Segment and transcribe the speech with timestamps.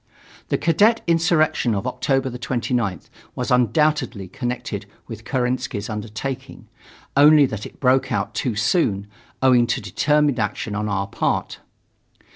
[0.49, 6.67] The cadet insurrection of October 29th was undoubtedly connected with Kerensky's undertaking,
[7.15, 9.05] only that it broke out too soon,
[9.43, 11.59] owing to determined action on our part.